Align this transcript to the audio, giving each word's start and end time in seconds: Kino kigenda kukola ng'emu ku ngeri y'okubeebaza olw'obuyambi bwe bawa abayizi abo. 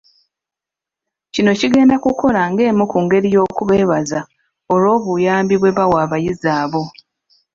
Kino 1.33 1.51
kigenda 1.59 1.95
kukola 2.03 2.41
ng'emu 2.51 2.83
ku 2.91 2.97
ngeri 3.03 3.27
y'okubeebaza 3.35 4.19
olw'obuyambi 4.73 5.55
bwe 5.57 5.75
bawa 5.77 5.97
abayizi 6.05 6.49
abo. 6.61 6.83